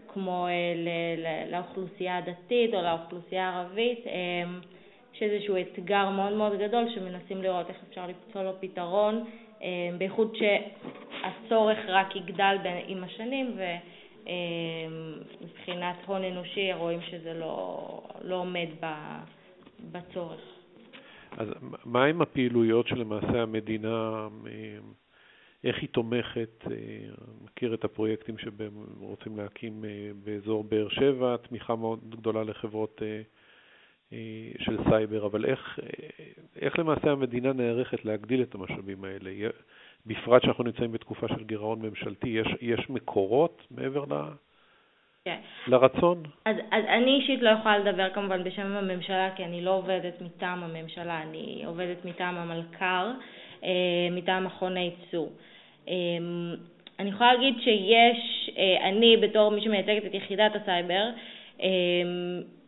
כמו 0.09 0.47
אה, 0.47 0.75
לאוכלוסייה 1.51 2.19
הדתית 2.19 2.75
או 2.75 2.83
לאוכלוסייה 2.83 3.49
הערבית, 3.49 4.05
יש 5.15 5.23
איזשהו 5.23 5.57
אתגר 5.57 6.09
מאוד 6.09 6.33
מאוד 6.33 6.59
גדול 6.59 6.85
שמנסים 6.95 7.43
לראות 7.43 7.69
איך 7.69 7.77
אפשר 7.89 8.07
למצוא 8.07 8.43
לו 8.43 8.53
פתרון, 8.61 9.25
בייחוד 9.99 10.37
שהצורך 10.37 11.79
רק 11.89 12.17
יגדל 12.17 12.57
עם 12.87 13.05
השנים 13.05 13.59
ומבחינת 15.41 15.97
הון 16.07 16.25
אנושי 16.25 16.73
רואים 16.73 17.01
שזה 17.11 17.35
לא, 17.35 18.01
לא 18.23 18.37
עומד 18.37 18.69
בצורך. 19.93 20.60
אז 21.37 21.49
מה 21.85 22.05
עם 22.05 22.23
הפעילויות 22.23 22.87
שלמעשה 22.87 23.43
המדינה, 23.43 24.29
איך 25.65 25.79
היא 25.79 25.89
תומכת, 25.89 26.65
אה, 26.71 26.77
מכיר 27.45 27.75
את 27.75 27.85
הפרויקטים 27.85 28.39
שהם 28.39 28.85
רוצים 29.01 29.37
להקים 29.37 29.85
אה, 29.85 30.11
באזור 30.25 30.65
באר 30.65 30.89
שבע, 30.89 31.37
תמיכה 31.37 31.77
מאוד 31.77 32.11
גדולה 32.11 32.45
לחברות 32.45 33.03
אה, 33.03 33.23
של 34.59 34.79
סייבר, 34.89 35.27
אבל 35.27 35.45
איך, 35.45 35.79
איך 36.57 36.79
למעשה 36.79 37.11
המדינה 37.11 37.53
נערכת 37.53 38.05
להגדיל 38.05 38.43
את 38.43 38.55
המשאבים 38.55 39.05
האלה? 39.05 39.31
בפרט 40.07 40.43
שאנחנו 40.43 40.65
נמצאים 40.65 40.93
בתקופה 40.93 41.29
של 41.29 41.45
גירעון 41.45 41.83
ממשלתי, 41.83 42.29
יש, 42.29 42.49
יש 42.61 42.91
מקורות 42.91 43.63
מעבר 43.71 44.05
ל... 44.05 44.31
כן. 45.25 45.37
לרצון? 45.67 46.23
אז, 46.45 46.57
אז 46.71 46.85
אני 46.89 47.21
אישית 47.21 47.43
לא 47.43 47.51
יכולה 47.51 47.79
לדבר 47.79 48.11
כמובן 48.11 48.45
בשם 48.45 48.77
הממשלה, 48.77 49.31
כי 49.37 49.45
אני 49.45 49.61
לא 49.61 49.71
עובדת 49.71 50.21
מטעם 50.21 50.63
הממשלה, 50.63 51.23
אני 51.23 51.63
עובדת 51.67 52.05
מטעם 52.05 52.37
המלכ"ר, 52.37 53.11
אה, 53.65 53.71
מטעם 54.11 54.45
מכון 54.45 54.77
הייצור. 54.77 55.33
אה, 55.89 55.95
אני 56.99 57.09
יכולה 57.09 57.35
להגיד 57.35 57.55
שיש, 57.61 58.51
אה, 58.59 58.89
אני 58.89 59.17
בתור 59.17 59.51
מי 59.51 59.61
שמייצגת 59.61 60.05
את 60.07 60.15
יחידת 60.15 60.57
הסייבר, 60.57 61.09
אה, 61.63 61.69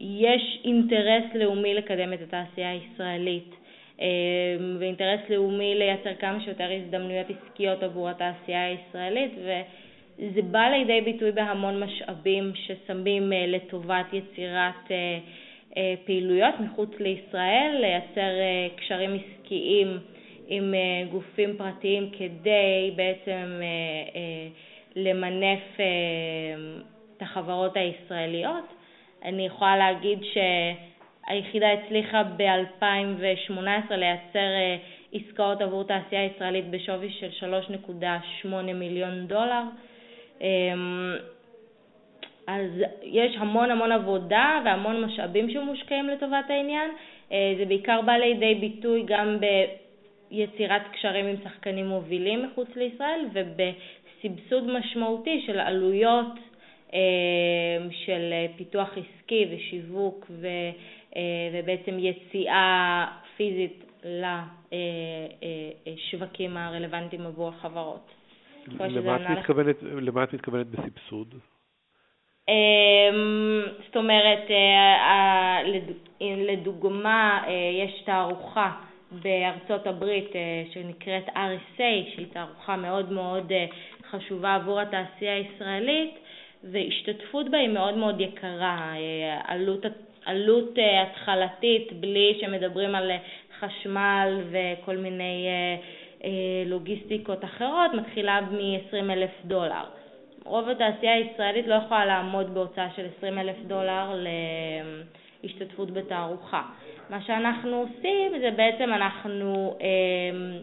יש 0.00 0.60
אינטרס 0.64 1.24
לאומי 1.34 1.74
לקדם 1.74 2.12
את 2.12 2.22
התעשייה 2.22 2.70
הישראלית. 2.70 3.54
אה, 4.00 4.06
ואינטרס 4.78 5.20
לאומי 5.30 5.74
לייצר 5.74 6.14
כמה 6.14 6.40
שיותר 6.44 6.68
הזדמנויות 6.72 7.26
עסקיות 7.30 7.82
עבור 7.82 8.08
התעשייה 8.08 8.66
הישראלית, 8.66 9.32
ו... 9.44 9.60
זה 10.18 10.42
בא 10.42 10.68
לידי 10.68 11.00
ביטוי 11.00 11.32
בהמון 11.32 11.82
משאבים 11.82 12.52
ששמים 12.54 13.32
אה, 13.32 13.46
לטובת 13.46 14.06
יצירת 14.12 14.90
אה, 14.90 15.18
אה, 15.76 15.94
פעילויות 16.04 16.54
מחוץ 16.60 16.90
לישראל, 17.00 17.76
לייצר 17.80 18.30
קשרים 18.76 19.10
עסקיים 19.14 19.98
עם 20.46 20.74
גופים 21.10 21.56
פרטיים 21.56 22.10
כדי 22.18 22.92
בעצם 22.96 23.60
למנף 24.96 25.60
את 27.16 27.22
החברות 27.22 27.76
הישראליות. 27.76 28.64
אני 29.24 29.46
יכולה 29.46 29.76
להגיד 29.76 30.18
שהיחידה 30.22 31.72
הצליחה 31.72 32.22
ב-2018 32.22 33.94
לייצר 33.94 34.48
עסקאות 35.12 35.60
עבור 35.60 35.84
תעשייה 35.84 36.24
ישראלית 36.24 36.70
בשווי 36.70 37.10
של 37.10 37.48
3.8 38.44 38.48
מיליון 38.74 39.26
דולר. 39.26 39.62
אז 42.46 42.70
יש 43.02 43.36
המון 43.36 43.70
המון 43.70 43.92
עבודה 43.92 44.60
והמון 44.64 45.04
משאבים 45.04 45.50
שמושקעים 45.50 46.08
לטובת 46.08 46.44
העניין. 46.48 46.90
אה, 47.32 47.54
זה 47.58 47.64
בעיקר 47.64 48.00
בא 48.00 48.12
לידי 48.12 48.54
ביטוי 48.54 49.02
גם 49.06 49.38
ביצירת 50.30 50.82
קשרים 50.92 51.26
עם 51.26 51.36
שחקנים 51.44 51.86
מובילים 51.88 52.46
מחוץ 52.46 52.68
לישראל 52.76 53.20
ובסבסוד 53.32 54.70
משמעותי 54.70 55.42
של 55.46 55.58
עלויות 55.58 56.32
אה, 56.94 56.98
של 57.90 58.32
פיתוח 58.56 58.88
עסקי 58.90 59.46
ושיווק 59.50 60.30
אה, 60.44 60.70
ובעצם 61.52 61.98
יציאה 61.98 63.06
פיזית 63.36 63.84
לשווקים 65.86 66.56
הרלוונטיים 66.56 67.26
עבור 67.26 67.48
החברות. 67.48 68.21
למה 70.00 70.24
את 70.24 70.34
מתכוונת 70.34 70.66
בסבסוד? 70.66 71.34
אמ, 72.48 73.62
זאת 73.86 73.96
אומרת, 73.96 74.50
אה, 74.50 75.58
לדוגמה, 76.20 77.42
אה, 77.46 77.52
יש 77.84 78.02
תערוכה 78.04 78.70
בארצות 79.12 79.86
הברית 79.86 80.36
אה, 80.36 80.62
שנקראת 80.72 81.28
RSA, 81.28 82.14
שהיא 82.14 82.26
תערוכה 82.32 82.76
מאוד 82.76 83.12
מאוד 83.12 83.52
חשובה 84.10 84.54
עבור 84.54 84.80
התעשייה 84.80 85.34
הישראלית, 85.34 86.14
והשתתפות 86.64 87.50
בה 87.50 87.58
היא 87.58 87.68
מאוד 87.68 87.96
מאוד 87.96 88.20
יקרה. 88.20 88.94
עלות, 89.44 89.86
עלות 90.24 90.78
התחלתית, 91.02 91.92
בלי 91.92 92.38
שמדברים 92.40 92.94
על 92.94 93.10
חשמל 93.58 94.40
וכל 94.50 94.96
מיני 94.96 95.48
לוגיסטיקות 96.66 97.44
אחרות, 97.44 97.94
מתחילה 97.94 98.40
מ-20 98.40 99.12
אלף 99.12 99.30
דולר. 99.44 99.84
רוב 100.44 100.68
התעשייה 100.68 101.14
הישראלית 101.14 101.66
לא 101.66 101.74
יכולה 101.74 102.04
לעמוד 102.04 102.54
בהוצאה 102.54 102.88
של 102.96 103.06
20 103.18 103.38
אלף 103.38 103.56
דולר 103.66 104.24
להשתתפות 105.42 105.90
בתערוכה. 105.90 106.62
מה 107.10 107.22
שאנחנו 107.22 107.76
עושים 107.76 108.32
זה 108.40 108.50
בעצם 108.50 108.92
אנחנו 108.92 109.76
אמ, 109.80 110.58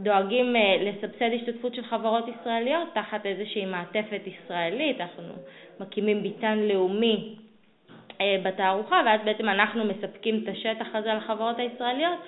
דואגים 0.00 0.56
אה, 0.56 0.76
לסבסד 0.80 1.30
השתתפות 1.34 1.74
של 1.74 1.84
חברות 1.84 2.24
ישראליות 2.28 2.88
תחת 2.94 3.26
איזושהי 3.26 3.64
מעטפת 3.66 4.20
ישראלית, 4.26 5.00
אנחנו 5.00 5.32
מקימים 5.80 6.22
ביתן 6.22 6.58
לאומי 6.58 7.36
אה, 8.20 8.36
בתערוכה 8.42 9.00
ואז 9.06 9.20
בעצם 9.24 9.48
אנחנו 9.48 9.84
מספקים 9.84 10.40
את 10.42 10.48
השטח 10.48 10.86
הזה 10.94 11.14
לחברות 11.14 11.58
הישראליות 11.58 12.18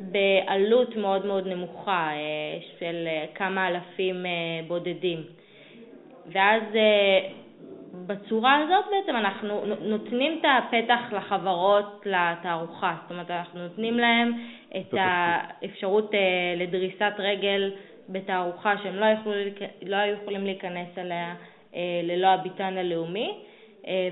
בעלות 0.00 0.96
מאוד 0.96 1.26
מאוד 1.26 1.46
נמוכה 1.46 2.08
אה, 2.12 2.58
של 2.78 3.08
כמה 3.34 3.68
אלפים 3.68 4.26
בודדים. 4.68 5.22
ואז 6.26 6.62
אה, 6.74 7.28
בצורה 8.06 8.58
הזאת 8.58 8.84
בעצם 8.90 9.16
אנחנו 9.16 9.62
נותנים 9.80 10.38
את 10.40 10.44
הפתח 10.44 11.12
לחברות 11.12 12.06
לתערוכה, 12.06 12.94
זאת 13.02 13.10
אומרת 13.10 13.30
אנחנו 13.30 13.62
נותנים 13.62 13.98
להם 13.98 14.32
את 14.76 14.94
האפשרות 14.98 16.14
אה, 16.14 16.20
לדריסת 16.56 17.12
רגל 17.18 17.70
בתערוכה 18.08 18.74
שהם 18.82 18.96
לא, 18.96 19.06
יכלו, 19.06 19.32
לא 19.86 19.96
היו 19.96 20.16
יכולים 20.22 20.44
להיכנס 20.44 20.88
אליה 20.98 21.34
אה, 21.74 21.80
ללא 22.02 22.26
הביטן 22.26 22.76
הלאומי. 22.78 23.34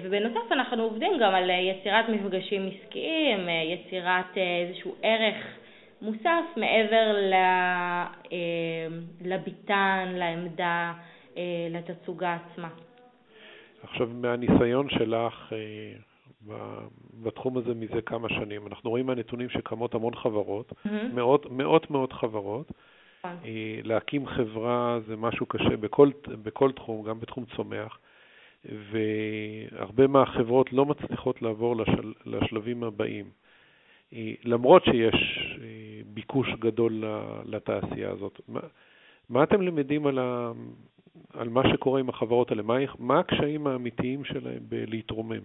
ובנוסף 0.03 0.53
אנחנו 0.53 0.83
עובדים 0.83 1.19
גם 1.19 1.35
על 1.35 1.51
יצירת 1.51 2.09
מפגשים 2.09 2.69
עסקיים, 2.69 3.49
יצירת 3.49 4.37
איזשהו 4.37 4.95
ערך 5.03 5.37
מוסף 6.03 6.45
מעבר 6.57 7.17
לביטן, 9.21 10.13
לעמדה 10.15 10.93
אה, 11.37 11.69
לתצוגה 11.71 12.35
עצמה. 12.37 12.69
עכשיו, 13.83 14.07
מהניסיון 14.07 14.89
שלך 14.91 15.53
אה, 15.53 16.57
בתחום 17.23 17.59
הזה 17.59 17.75
מזה 17.75 18.03
כמה 18.07 18.29
שנים, 18.29 18.67
אנחנו 18.67 18.91
רואים 18.91 19.07
מהנתונים 19.07 19.49
שקמות 19.49 19.95
המון 19.95 20.15
חברות, 20.15 20.73
mm-hmm. 20.73 21.15
מאות, 21.15 21.51
מאות 21.51 21.91
מאות 21.91 22.13
חברות. 22.13 22.73
נכון. 23.19 23.37
אה, 23.45 23.81
להקים 23.85 24.27
חברה 24.27 24.99
זה 25.07 25.17
משהו 25.17 25.47
קשה 25.47 25.77
בכל, 25.77 26.11
בכל 26.43 26.73
תחום, 26.73 27.03
גם 27.03 27.21
בתחום 27.21 27.45
צומח, 27.57 27.99
והרבה 28.65 30.07
מהחברות 30.07 30.73
לא 30.73 30.87
מצליחות 30.87 31.43
לעבור 31.43 31.77
לשל, 31.77 32.13
לשלבים 32.27 32.85
הבאים. 32.85 33.25
למרות 34.45 34.85
שיש 34.85 35.50
ביקוש 36.15 36.49
גדול 36.59 37.05
לתעשייה 37.45 38.11
הזאת. 38.11 38.41
מה, 38.49 38.61
מה 39.29 39.43
אתם 39.43 39.63
למדים 39.63 40.07
על, 40.07 40.19
ה, 40.19 40.53
על 41.33 41.49
מה 41.49 41.63
שקורה 41.73 42.01
עם 42.01 42.09
החברות 42.09 42.51
האלה, 42.51 42.63
מה, 42.63 42.75
מה 42.99 43.19
הקשיים 43.21 43.67
האמיתיים 43.67 44.25
שלהם 44.25 44.63
בלהתרומם? 44.69 45.43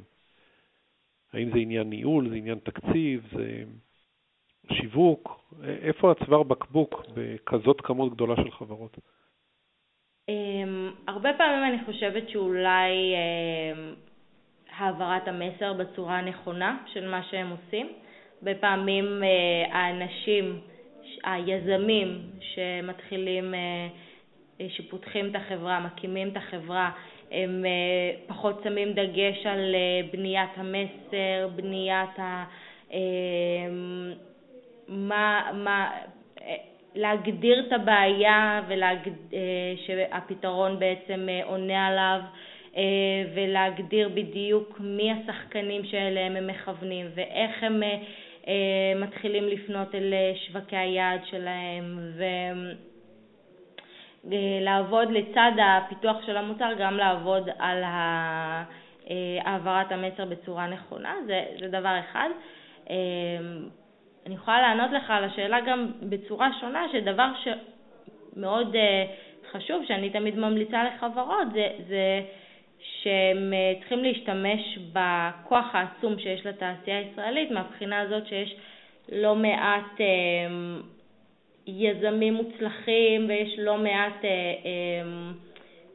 האם 1.34 1.52
זה 1.52 1.58
עניין 1.58 1.90
ניהול, 1.90 2.30
זה 2.30 2.36
עניין 2.36 2.60
תקציב, 2.64 3.28
זה 3.36 3.64
שיווק? 4.72 5.52
איפה 5.64 6.12
הצוואר 6.12 6.44
בקבוק 6.44 7.02
בכזאת 7.14 7.82
כמות 7.82 8.14
גדולה 8.14 8.36
של 8.36 8.52
חברות? 8.52 8.98
Um, 10.32 10.34
הרבה 11.08 11.30
פעמים 11.38 11.74
אני 11.74 11.86
חושבת 11.86 12.30
שאולי 12.30 13.14
um, 13.16 13.96
העברת 14.78 15.28
המסר 15.28 15.74
בצורה 15.74 16.18
הנכונה 16.18 16.78
של 16.94 17.10
מה 17.10 17.24
שהם 17.24 17.50
עושים. 17.50 17.88
הרבה 18.40 18.60
פעמים 18.60 19.22
uh, 19.22 19.76
האנשים, 19.76 20.60
היזמים 21.24 22.22
שמתחילים 22.40 23.54
uh, 23.54 23.58
אה, 24.62 24.66
שפותחים 24.70 25.30
את 25.30 25.36
החברה, 25.36 25.80
מקימים 25.80 26.30
את 26.30 26.38
החברה, 26.38 26.92
הם 27.32 27.66
אה, 27.66 27.72
פחות 28.28 28.62
שמים 28.64 28.94
דגש 28.94 29.46
על 29.46 29.76
אה, 29.76 30.08
בניית 30.12 30.50
המסר, 30.56 31.48
בניית 31.56 32.20
ה... 32.20 32.44
מה, 34.88 35.52
מה, 35.54 35.92
להגדיר 36.96 37.66
את 37.68 37.74
הבעיה 37.74 38.62
ושהפתרון 38.68 40.80
בעצם 40.80 41.28
עונה 41.44 41.88
עליו 41.88 42.20
ולהגדיר 43.34 44.10
בדיוק 44.10 44.78
מי 44.80 45.12
השחקנים 45.12 45.86
שאליהם 45.86 46.36
הם 46.36 46.48
מכוונים 46.48 47.08
ואיך 47.16 47.64
הם 47.64 47.82
מתחילים 48.96 49.48
לפנות 49.48 49.96
אל 49.96 50.14
שווקי 50.36 50.78
היעד 50.78 51.22
שלהם 51.26 52.00
ו... 52.18 52.24
אה, 54.32 55.10
לצד 55.12 55.52
הפיתוח 55.64 56.18
של 56.26 56.38
המוצר, 56.38 56.74
גם 56.80 56.98
לעבוד 56.98 57.50
על 57.60 57.84
אה, 57.84 58.64
העברת 59.42 59.92
המסר 59.92 60.26
בצורה 60.26 60.68
נכונה, 60.68 61.16
זה, 61.26 61.44
זה 61.60 61.68
דבר 61.68 62.00
אחד. 62.00 62.30
אה, 62.90 62.96
אני 64.26 64.36
יכולה 64.36 64.62
לענות 64.62 64.92
לך 64.92 65.10
על 65.12 65.24
השאלה 65.24 65.62
גם 65.62 65.92
בצורה 66.02 66.50
שונה, 66.60 66.86
שדבר 66.92 67.28
שמאוד 67.44 68.76
חשוב, 69.52 69.86
שאני 69.88 70.10
תמיד 70.10 70.38
ממליצה 70.38 70.84
לחברות, 70.84 71.48
זה, 71.54 71.68
זה 71.88 72.22
שהם 72.80 73.54
צריכים 73.80 74.04
להשתמש 74.04 74.80
בכוח 74.94 75.66
העצום 75.76 76.20
שיש 76.20 76.46
לתעשייה 76.46 76.98
הישראלית, 76.98 77.52
מהבחינה 77.52 78.02
הזאת 78.02 78.28
שיש 78.28 78.56
לא 79.12 79.36
מעט 79.36 80.00
יזמים 81.68 82.34
מוצלחים 82.34 83.26
ויש 83.28 83.60
לא 83.60 83.78
מעט 83.78 84.26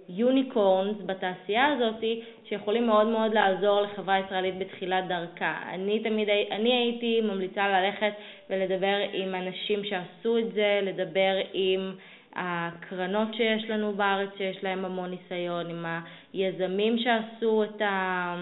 unicorns 0.08 0.96
אה, 0.96 1.00
אה, 1.00 1.06
בתעשייה 1.06 1.66
הזאת 1.66 2.04
שיכולים 2.48 2.86
מאוד 2.86 3.06
מאוד 3.06 3.34
לעזור 3.34 3.80
לחברה 3.80 4.18
ישראלית 4.18 4.58
בתחילת 4.58 5.08
דרכה. 5.08 5.58
אני 5.68 6.00
תמיד, 6.00 6.28
אני 6.50 6.72
הייתי 6.72 7.20
ממליצה 7.20 7.68
ללכת 7.68 8.12
ולדבר 8.50 8.96
עם 9.12 9.34
אנשים 9.34 9.84
שעשו 9.84 10.38
את 10.38 10.52
זה, 10.52 10.80
לדבר 10.82 11.36
עם 11.52 11.92
הקרנות 12.36 13.34
שיש 13.34 13.70
לנו 13.70 13.92
בארץ 13.92 14.30
שיש 14.36 14.64
להם 14.64 14.84
המון 14.84 15.10
ניסיון, 15.10 15.70
עם 15.70 15.86
היזמים 16.32 16.98
שעשו 16.98 17.64
את 17.64 17.82
ה... 17.82 18.34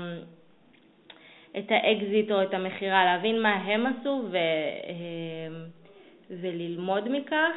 את 1.58 1.70
האקזיט 1.70 2.30
או 2.30 2.42
את 2.42 2.54
המכירה, 2.54 3.04
להבין 3.04 3.42
מה 3.42 3.54
הם 3.54 3.86
עשו 3.86 4.22
ו... 4.30 4.36
אה, 4.36 5.68
וללמוד 6.30 7.08
מכך. 7.08 7.54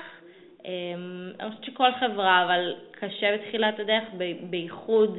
אמ, 0.66 1.32
אני 1.40 1.50
חושבת 1.52 1.66
שכל 1.66 1.92
חברה, 2.00 2.46
אבל 2.46 2.76
קשה 2.92 3.38
בתחילת 3.38 3.80
הדרך, 3.80 4.04
בייחוד 4.50 5.18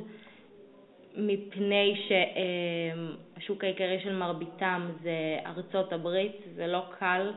מפני 1.17 2.03
שהשוק 2.09 3.65
העיקרי 3.65 4.01
של 4.05 4.17
מרביתם 4.17 4.91
זה 5.03 5.39
ארצות 5.47 5.93
הברית, 5.93 6.37
זה 6.55 6.67
לא 6.67 6.83
קל 6.99 7.33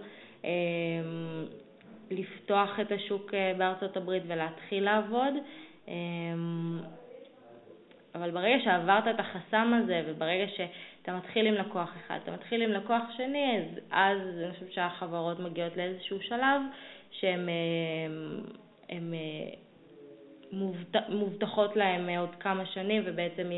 לפתוח 2.11 2.79
את 2.79 2.91
השוק 2.91 3.33
אה, 3.33 3.53
בארצות 3.57 3.97
הברית 3.97 4.23
ולהתחיל 4.27 4.83
לעבוד. 4.83 5.33
אמ, 5.87 6.79
אבל 8.15 8.31
ברגע 8.31 8.63
שעברת 8.63 9.07
את 9.07 9.19
החסם 9.19 9.73
הזה, 9.73 10.03
וברגע 10.07 10.45
שאתה 10.47 11.17
מתחיל 11.17 11.47
עם 11.47 11.53
לקוח 11.53 11.89
אחד, 12.05 12.19
אתה 12.23 12.31
מתחיל 12.31 12.61
עם 12.61 12.71
לקוח 12.71 13.03
שני, 13.17 13.57
אז, 13.57 13.79
אז 13.91 14.19
אני 14.43 14.53
חושבת 14.53 14.73
שהחברות 14.73 15.39
מגיעות 15.39 15.77
לאיזשהו 15.77 16.21
שלב 16.21 16.61
שהן 17.11 17.49
הם, 18.89 19.13
מובטחות 21.09 21.75
להם 21.75 22.09
עוד 22.09 22.35
כמה 22.39 22.65
שנים, 22.65 23.01
ובעצם 23.05 23.49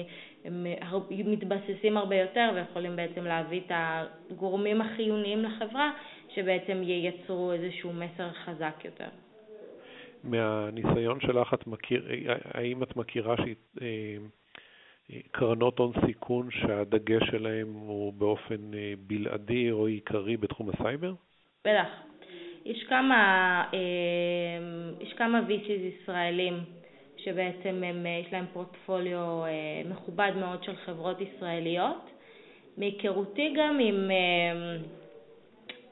הם 0.46 0.66
מתבססים 1.10 1.98
הרבה 1.98 2.16
יותר 2.16 2.52
ויכולים 2.56 2.96
בעצם 2.96 3.26
להביא 3.26 3.62
את 3.66 3.72
הגורמים 3.76 4.82
החיוניים 4.82 5.44
לחברה, 5.44 5.92
שבעצם 6.38 6.82
ייצרו 6.84 7.52
איזשהו 7.52 7.94
מסר 7.94 8.30
חזק 8.46 8.86
יותר. 8.86 9.08
מהניסיון 10.24 11.20
שלך, 11.20 11.54
את 11.54 11.68
מכיר, 11.68 12.08
האם 12.54 12.84
את 12.84 12.96
מכירה 12.96 13.36
קרנות 15.32 15.80
הון 15.80 15.92
סיכון 16.06 16.50
שהדגש 16.52 17.24
שלהם 17.32 17.74
הוא 17.74 18.14
באופן 18.14 18.74
אה, 18.74 18.94
בלעדי 19.08 19.72
או 19.72 19.88
עיקרי 19.88 20.38
בתחום 20.38 20.70
הסייבר? 20.70 21.14
בטח. 21.66 21.88
יש 22.66 22.84
כמה, 22.90 23.64
אה, 23.74 23.80
יש 25.02 25.14
כמה 25.14 25.42
VCs 25.48 26.02
ישראלים 26.02 26.54
שבעצם 27.18 27.84
הם, 27.84 28.06
אה, 28.06 28.22
יש 28.26 28.34
להם 28.34 28.46
פורטפוליו 28.54 29.44
מכובד 29.86 30.32
מאוד 30.40 30.64
של 30.64 30.76
חברות 30.76 31.18
ישראליות. 31.22 32.10
מהיכרותי 32.78 33.54
גם 33.58 33.80
עם, 33.80 34.12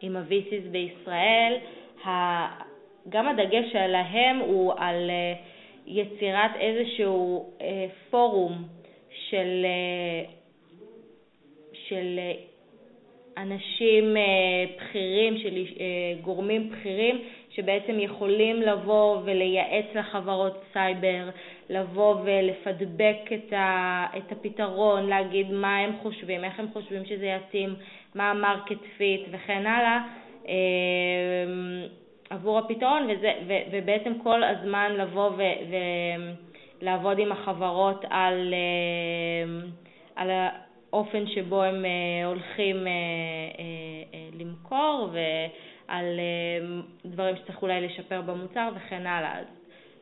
עם 0.02 0.16
ה-VCs 0.16 0.70
בישראל, 0.72 1.58
גם 3.10 3.28
הדגש 3.28 3.72
שלהם 3.72 4.40
הוא 4.40 4.74
על 4.78 5.12
יצירת 5.88 6.52
איזשהו 6.60 7.52
פורום 8.10 8.68
של, 9.30 9.66
אה, 9.66 10.32
של 11.74 12.20
אה, 12.20 12.34
אנשים 13.38 14.18
אה, 14.18 14.24
בכירים, 14.78 15.38
של 15.38 15.66
גורמים 16.22 16.70
בכירים, 16.70 17.22
שבעצם 17.50 18.00
יכולים 18.00 18.62
לבוא 18.62 19.18
ולייעץ 19.24 19.86
לחברות 19.96 20.64
סייבר, 20.74 21.30
לבוא 21.70 22.16
ולפדבק 22.24 23.34
את, 23.34 23.54
את 24.18 24.32
הפתרון, 24.32 25.10
להגיד 25.10 25.52
מה 25.52 25.78
הם 25.78 25.92
חושבים, 26.02 26.44
איך 26.44 26.60
הם 26.60 26.68
חושבים 26.74 27.06
שזה 27.06 27.26
יתאים, 27.26 27.76
מה 28.16 28.32
ה 28.32 28.39
market 28.39 28.82
fit 28.98 29.22
וכן 29.32 29.66
הלאה, 29.66 30.00
עבור 32.30 32.60
הפתרון, 32.60 33.08
וזה, 33.10 33.32
ו, 33.48 33.54
ובעצם 33.72 34.14
כל 34.24 34.44
הזמן 34.44 34.92
לבוא 34.98 35.30
ו, 35.30 35.42
ו, 35.70 35.76
לעבוד 36.82 37.20
עם 37.20 37.32
החברות 37.32 38.06
על, 38.10 38.54
אה, 38.54 39.68
על 40.16 40.30
האופן 40.32 41.28
שבו 41.28 41.64
הם 41.64 41.86
אה, 41.86 42.26
הולכים 42.26 42.88
אה, 42.88 42.94
למכור 44.40 45.10
ועל 45.12 46.20
דברים 47.06 47.36
שצריך 47.36 47.62
אולי 47.62 47.82
לשפר 47.82 48.22
במוצר 48.22 48.70
וכן 48.76 49.08
הלאה. 49.08 49.40
אז, 49.40 49.46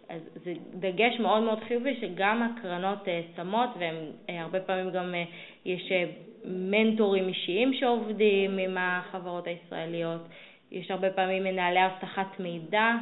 אז 0.10 0.21
זה 0.43 0.54
דגש 0.73 1.19
מאוד 1.19 1.43
מאוד 1.43 1.60
חיובי 1.67 1.97
שגם 2.02 2.43
הקרנות 2.43 3.08
שמות, 3.36 3.69
והרבה 3.80 4.60
פעמים 4.60 4.89
גם 4.89 5.13
יש 5.65 5.91
מנטורים 6.46 7.28
אישיים 7.28 7.74
שעובדים 7.74 8.58
עם 8.58 8.78
החברות 8.78 9.48
הישראליות, 9.48 10.22
יש 10.72 10.92
הרבה 10.92 11.10
פעמים 11.10 11.44
מנהלי 11.44 11.86
אבטחת 11.86 12.40
מידע 12.40 12.96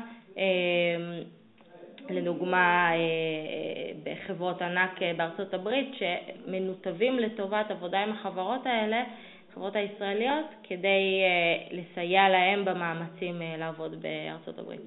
לדוגמה 2.10 2.92
אה, 2.96 3.92
בחברות 4.04 4.62
ענק 4.62 5.02
אה, 5.02 5.14
בארצות 5.18 5.54
הברית, 5.54 5.90
שמנותבים 5.94 7.20
לטובת 7.20 7.72
עבודה 7.72 8.00
עם 8.04 8.12
החברות 8.12 8.66
האלה, 8.66 9.04
החברות 9.50 9.76
הישראליות, 9.76 10.46
כדי 10.64 11.22
אה, 11.24 11.78
לסייע 11.78 12.30
להם 12.30 12.66
במאמצים 12.66 13.42
לעבוד 13.58 14.02
בארצות 14.02 14.60
הברית. 14.60 14.82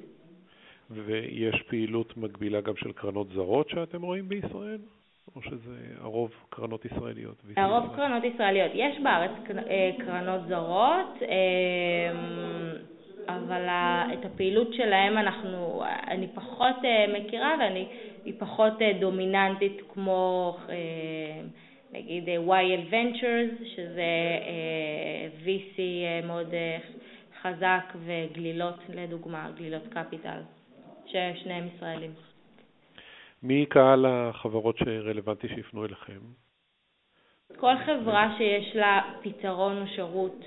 ויש 0.91 1.63
פעילות 1.63 2.17
מקבילה 2.17 2.61
גם 2.61 2.77
של 2.77 2.93
קרנות 2.93 3.29
זרות 3.35 3.69
שאתם 3.69 4.03
רואים 4.03 4.29
בישראל? 4.29 4.79
או 5.37 5.43
שזה 5.43 5.77
הרוב 6.01 6.31
קרנות 6.51 6.85
ישראליות? 6.85 7.43
הרוב 7.57 7.97
קרנות 7.97 8.25
ישראליות. 8.25 8.71
יש 8.75 9.01
בארץ 9.01 9.31
קרנות 9.99 10.41
זרות. 10.49 11.23
אבל 13.29 13.69
את 14.13 14.25
הפעילות 14.25 14.75
שלהם 14.75 15.19
אנחנו, 15.19 15.83
אני 16.09 16.29
פחות 16.35 16.77
אה, 16.85 17.07
מכירה 17.19 17.55
והיא 17.59 18.35
פחות 18.39 18.83
אה, 18.83 18.93
דומיננטית 19.01 19.81
כמו 19.89 20.57
אה, 20.69 20.75
נגיד 21.93 22.29
YL 22.29 22.93
Ventures, 22.93 23.65
שזה 23.77 24.03
VC 25.45 25.81
מאוד 26.27 26.55
חזק, 27.43 27.95
וגלילות 28.05 28.79
לדוגמה, 28.89 29.51
גלילות 29.57 29.83
קפיטל, 29.91 30.39
ששניהם 31.07 31.69
ישראלים. 31.77 32.11
מי 33.45 33.67
קהל 33.67 34.07
החברות 34.07 34.77
שרלוונטי 34.77 35.49
שיפנו 35.49 35.85
אליכם? 35.85 36.21
כל 37.57 37.75
חברה 37.87 38.35
שיש 38.39 38.77
לה 38.77 39.01
פתרון 39.23 39.83
או 39.83 39.87
שירות 39.87 40.45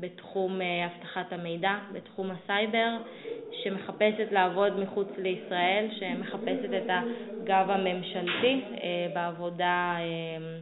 בתחום 0.00 0.60
אה, 0.60 0.86
אבטחת 0.86 1.32
המידע, 1.32 1.78
בתחום 1.92 2.30
הסייבר, 2.30 2.90
שמחפשת 3.62 4.32
לעבוד 4.32 4.80
מחוץ 4.80 5.08
לישראל, 5.18 5.88
שמחפשת 5.98 6.70
את 6.76 6.90
הגב 6.90 7.70
הממשלתי 7.70 8.60
אה, 8.82 9.08
בעבודה 9.14 9.96
אה, 9.98 10.58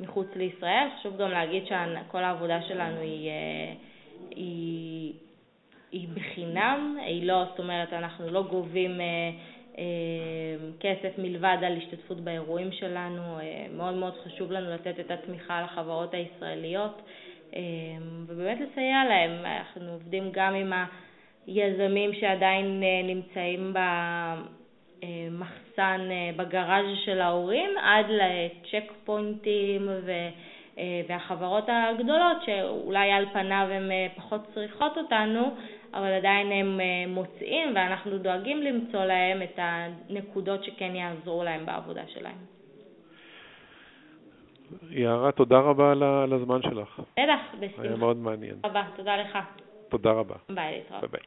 מחוץ 0.00 0.26
לישראל. 0.36 0.88
חשוב 0.98 1.16
גם 1.16 1.30
להגיד 1.30 1.64
שכל 1.66 2.24
העבודה 2.24 2.62
שלנו 2.62 3.00
היא, 3.00 3.30
היא, 4.30 5.12
היא 5.94 6.08
בחינם, 6.14 6.96
היא 7.00 7.26
לא, 7.26 7.44
זאת 7.50 7.58
אומרת, 7.58 7.92
אנחנו 7.92 8.30
לא 8.30 8.42
גובים 8.42 9.00
כסף 10.80 11.18
מלבד 11.18 11.56
על 11.66 11.76
השתתפות 11.76 12.20
באירועים 12.20 12.72
שלנו. 12.72 13.38
מאוד 13.76 13.94
מאוד 13.94 14.14
חשוב 14.24 14.52
לנו 14.52 14.70
לתת 14.74 15.00
את 15.00 15.10
התמיכה 15.10 15.62
לחברות 15.62 16.14
הישראליות. 16.14 17.02
אמ, 17.56 18.24
ובאמת 18.26 18.58
לסייע 18.60 19.04
להם. 19.08 19.30
אנחנו 19.46 19.92
עובדים 19.92 20.30
גם 20.32 20.54
עם 20.54 20.72
היזמים 21.46 22.14
שעדיין 22.14 22.82
אה, 22.82 23.02
נמצאים 23.14 23.74
במחסן, 25.02 26.00
אה, 26.10 26.30
בגראז' 26.36 26.96
של 27.04 27.20
ההורים, 27.20 27.70
עד 27.82 28.06
לצ'ק 28.08 28.92
פוינטים 29.04 29.88
אה, 29.88 30.30
והחברות 31.08 31.64
הגדולות, 31.68 32.36
שאולי 32.46 33.10
על 33.12 33.26
פניו 33.32 33.66
הן 33.70 33.90
פחות 34.16 34.40
צריכות 34.54 34.98
אותנו, 34.98 35.54
אבל 35.94 36.12
עדיין 36.12 36.52
הם 36.52 36.80
מוצאים 37.08 37.72
ואנחנו 37.74 38.18
דואגים 38.18 38.62
למצוא 38.62 39.04
להם 39.04 39.42
את 39.42 39.58
הנקודות 39.58 40.64
שכן 40.64 40.96
יעזרו 40.96 41.44
להם 41.44 41.66
בעבודה 41.66 42.02
שלהם. 42.06 42.36
יערה, 44.90 45.32
תודה 45.32 45.58
רבה 45.58 45.92
על 46.22 46.32
הזמן 46.32 46.62
שלך. 46.62 47.00
בטח, 47.12 47.54
בשמחה. 47.60 47.82
היה 47.82 47.96
מאוד 47.96 48.16
מעניין. 48.16 48.56
תודה, 48.62 48.82
תודה 48.96 49.16
לך. 49.16 49.38
תודה 49.88 50.10
רבה. 50.12 50.34
ביי, 50.48 50.76
להתראות. 50.76 51.00
ביי 51.00 51.10
ביי. 51.10 51.26